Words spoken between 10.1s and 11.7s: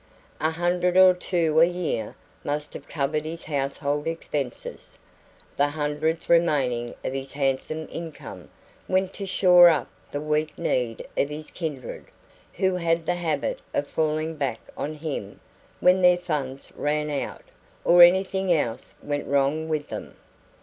weak kneed of his